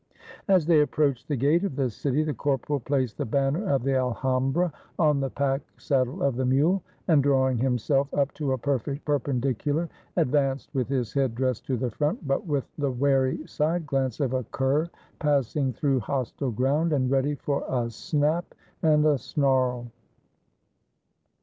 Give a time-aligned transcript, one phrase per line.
[0.47, 3.93] As they approached the gate of the city, the corporal placed the banner of the
[3.95, 9.05] Alhambra on the pack saddle of the mule, and, drawing himself up to a perfect
[9.05, 9.87] per pendicular,
[10.17, 14.33] advanced with his head dressed to the front, but with the wary side glance of
[14.33, 19.85] a cur passing through hostile ground and ready for a snap and a snarl.